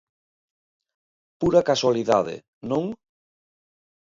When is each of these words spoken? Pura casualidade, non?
Pura 1.41 1.61
casualidade, 1.69 2.35
non? 2.69 2.83